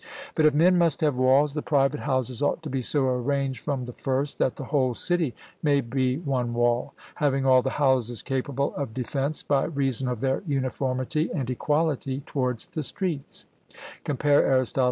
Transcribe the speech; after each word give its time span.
But 0.33 0.47
if 0.47 0.55
men 0.55 0.79
must 0.79 1.01
have 1.01 1.15
walls, 1.15 1.53
the 1.53 1.61
private 1.61 1.99
houses 1.99 2.41
ought 2.41 2.63
to 2.63 2.71
be 2.71 2.81
so 2.81 3.05
arranged 3.05 3.59
from 3.63 3.85
the 3.85 3.93
first 3.93 4.39
that 4.39 4.55
the 4.55 4.63
whole 4.63 4.95
city 4.95 5.35
may 5.61 5.79
be 5.79 6.17
one 6.17 6.55
wall, 6.55 6.95
having 7.13 7.45
all 7.45 7.61
the 7.61 7.69
houses 7.77 8.23
capable 8.23 8.73
of 8.73 8.95
defence 8.95 9.43
by 9.43 9.65
reason 9.65 10.07
of 10.07 10.19
their 10.19 10.41
uniformity 10.47 11.29
and 11.31 11.47
equality 11.51 12.21
towards 12.21 12.65
the 12.65 12.81
streets 12.81 13.45
(compare 14.03 14.43
Arist. 14.57 14.79